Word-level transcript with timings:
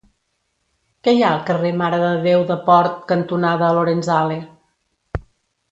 Què 1.07 1.13
hi 1.17 1.21
ha 1.25 1.29
al 1.33 1.43
carrer 1.49 1.73
Mare 1.83 1.99
de 2.05 2.09
Déu 2.25 2.45
de 2.53 2.59
Port 2.71 2.97
cantonada 3.13 3.69
Lorenzale? 3.81 4.39